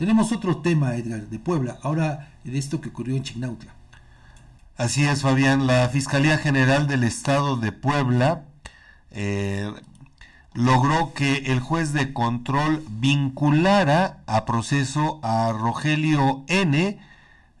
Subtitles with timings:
[0.00, 3.74] Tenemos otro tema, Edgar, de Puebla, ahora de esto que ocurrió en Chignautla.
[4.78, 5.66] Así es, Fabián.
[5.66, 8.44] La Fiscalía General del Estado de Puebla
[9.10, 9.70] eh,
[10.54, 16.98] logró que el juez de control vinculara a proceso a Rogelio N.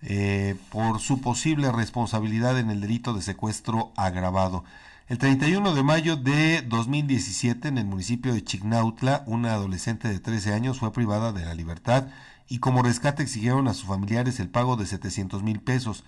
[0.00, 4.64] Eh, por su posible responsabilidad en el delito de secuestro agravado.
[5.10, 10.54] El 31 de mayo de 2017, en el municipio de Chignautla, una adolescente de 13
[10.54, 12.06] años fue privada de la libertad
[12.46, 16.04] y como rescate exigieron a sus familiares el pago de 700 mil pesos.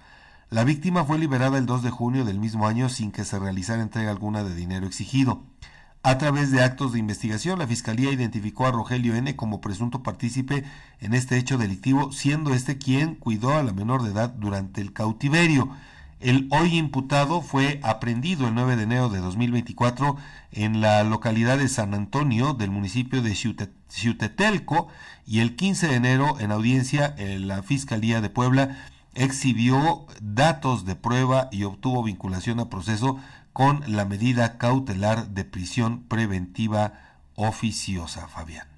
[0.51, 3.83] La víctima fue liberada el 2 de junio del mismo año sin que se realizara
[3.83, 5.43] entrega alguna de dinero exigido.
[6.05, 9.35] A través de actos de investigación, la Fiscalía identificó a Rogelio N.
[9.35, 10.63] como presunto partícipe
[11.01, 14.93] en este hecho delictivo, siendo este quien cuidó a la menor de edad durante el
[14.93, 15.71] cautiverio.
[16.23, 20.17] El hoy imputado fue aprendido el 9 de enero de 2024
[20.53, 24.87] en la localidad de San Antonio del municipio de Ciutetelco
[25.27, 28.79] y el 15 de enero en audiencia en la Fiscalía de Puebla
[29.15, 33.19] exhibió datos de prueba y obtuvo vinculación a proceso
[33.53, 38.69] con la medida cautelar de prisión preventiva oficiosa, Fabián.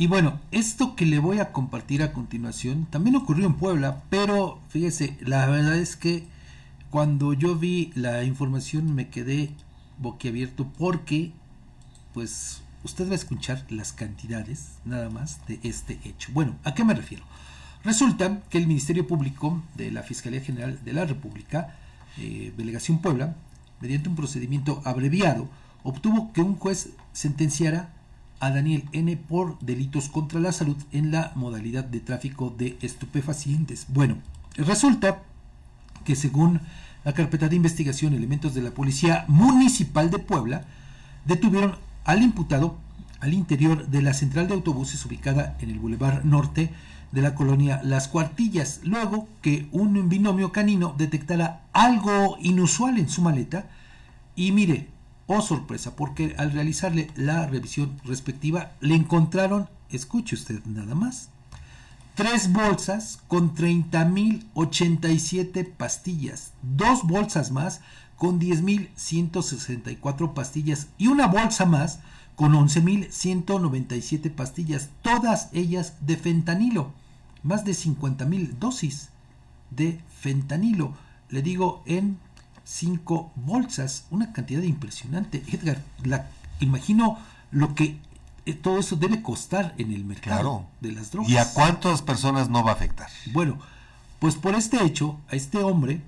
[0.00, 4.60] Y bueno, esto que le voy a compartir a continuación también ocurrió en Puebla, pero
[4.68, 6.24] fíjese, la verdad es que
[6.88, 9.50] cuando yo vi la información me quedé
[9.98, 11.32] boquiabierto porque,
[12.14, 16.30] pues, usted va a escuchar las cantidades nada más de este hecho.
[16.32, 17.24] Bueno, ¿a qué me refiero?
[17.82, 21.74] Resulta que el Ministerio Público de la Fiscalía General de la República,
[22.18, 23.34] eh, Delegación Puebla,
[23.80, 25.48] mediante un procedimiento abreviado,
[25.82, 27.97] obtuvo que un juez sentenciara
[28.40, 33.86] a Daniel N por delitos contra la salud en la modalidad de tráfico de estupefacientes.
[33.88, 34.18] Bueno,
[34.56, 35.22] resulta
[36.04, 36.60] que según
[37.04, 40.64] la carpeta de investigación, elementos de la Policía Municipal de Puebla
[41.24, 42.76] detuvieron al imputado
[43.20, 46.70] al interior de la central de autobuses ubicada en el Boulevard Norte
[47.10, 53.22] de la colonia Las Cuartillas, luego que un binomio canino detectara algo inusual en su
[53.22, 53.66] maleta
[54.36, 54.88] y mire,
[55.28, 61.28] oh sorpresa, porque al realizarle la revisión respectiva le encontraron, escuche usted nada más,
[62.16, 67.80] tres bolsas con 30.087 pastillas, dos bolsas más
[68.16, 72.00] con 10.164 pastillas y una bolsa más
[72.34, 76.92] con 11.197 pastillas, todas ellas de fentanilo,
[77.42, 79.10] más de 50.000 dosis
[79.70, 80.94] de fentanilo,
[81.28, 82.18] le digo en
[82.68, 85.42] cinco bolsas, una cantidad impresionante.
[85.48, 86.28] Edgar, la,
[86.60, 87.18] imagino
[87.50, 87.98] lo que
[88.44, 91.30] eh, todo eso debe costar en el mercado de las drogas.
[91.30, 93.08] ¿Y a cuántas personas no va a afectar?
[93.32, 93.58] Bueno,
[94.18, 96.02] pues por este hecho, a este hombre,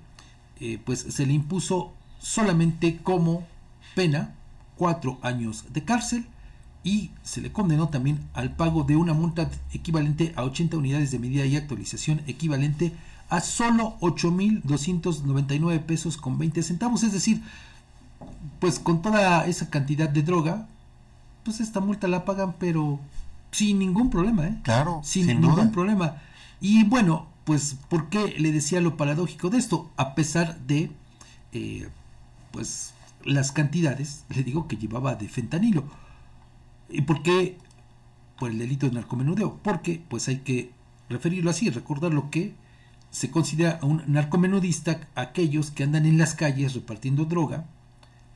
[0.60, 3.46] eh, pues se le impuso solamente como
[3.94, 4.34] pena
[4.76, 6.26] cuatro años de cárcel
[6.84, 11.18] y se le condenó también al pago de una multa equivalente a 80 unidades de
[11.18, 12.92] medida y actualización equivalente
[13.30, 17.04] a solo 8.299 pesos con 20 centavos.
[17.04, 17.42] Es decir,
[18.58, 20.66] pues con toda esa cantidad de droga,
[21.44, 23.00] pues esta multa la pagan, pero
[23.52, 24.58] sin ningún problema, ¿eh?
[24.62, 26.16] Claro, sin, ningún problema.
[26.60, 29.90] Y bueno, pues, ¿por qué le decía lo paradójico de esto?
[29.96, 30.90] A pesar de,
[31.52, 31.88] eh,
[32.50, 32.92] pues,
[33.24, 35.84] las cantidades, le digo que llevaba de fentanilo.
[36.88, 37.56] ¿Y por qué?
[38.38, 39.58] Por el delito de narcomenudeo.
[39.62, 40.72] Porque, pues hay que
[41.08, 42.54] referirlo así, recordar lo que
[43.10, 47.64] se considera un narcomenudista aquellos que andan en las calles repartiendo droga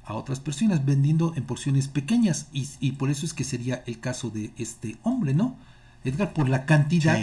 [0.04, 2.46] a otras personas, vendiendo en porciones pequeñas.
[2.52, 5.56] Y, por eso es que sería el caso de este hombre, ¿no?
[6.04, 7.18] Edgar, por la cantidad,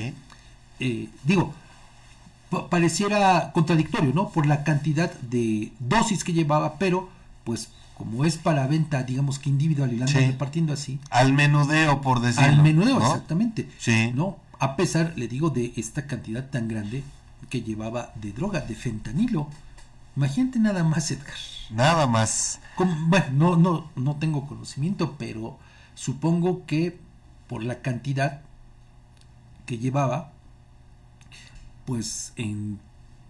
[0.79, 1.53] eh, digo,
[2.69, 4.29] pareciera contradictorio, ¿no?
[4.29, 7.09] Por la cantidad de dosis que llevaba, pero
[7.44, 11.00] pues como es para venta, digamos que individual y la andan repartiendo así.
[11.12, 12.50] Al menudeo, por decirlo.
[12.50, 13.69] Al menudeo, exactamente.
[13.78, 14.12] Sí.
[14.16, 14.38] ¿No?
[14.57, 17.03] A pesar, le digo, de esta cantidad tan grande
[17.50, 19.47] que llevaba de droga, de fentanilo.
[20.16, 21.35] Imagínate nada más, Edgar.
[21.69, 22.59] Nada más.
[23.07, 25.57] bueno, no, no, no tengo conocimiento, pero
[25.96, 27.00] supongo que
[27.47, 28.41] por la cantidad
[29.66, 30.31] que llevaba,
[31.86, 32.80] pues en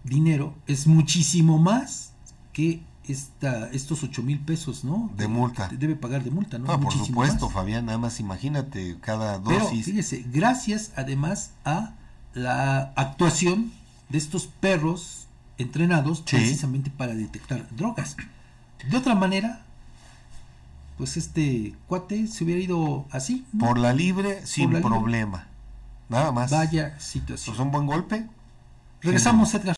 [0.04, 2.12] dinero es muchísimo más
[2.52, 5.10] que esta, estos ocho mil pesos, ¿no?
[5.16, 5.68] De multa.
[5.68, 6.66] Debe pagar de multa, ¿no?
[6.66, 9.60] no por supuesto, Fabián, nada más imagínate cada dosis.
[9.60, 11.94] Pero fíjese, gracias además a
[12.34, 13.72] la actuación
[14.12, 15.26] de estos perros
[15.56, 18.16] entrenados precisamente para detectar drogas.
[18.88, 19.64] De otra manera,
[20.98, 23.46] pues este cuate se hubiera ido así.
[23.58, 25.46] Por la libre, sin problema.
[26.10, 26.50] Nada más.
[26.50, 27.56] Vaya situación.
[27.56, 28.26] Pues un buen golpe.
[29.00, 29.70] Regresamos, Edgar.